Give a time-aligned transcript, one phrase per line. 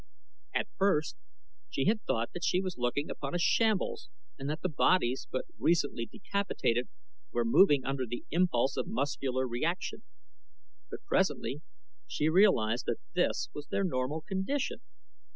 [0.55, 1.15] At first
[1.69, 5.45] she had thought that she was looking upon a shambles and that the bodies, but
[5.59, 6.89] recently decapitated,
[7.31, 10.01] were moving under the impulse of muscular reaction;
[10.89, 11.61] but presently
[12.07, 14.79] she realized that this was their normal condition.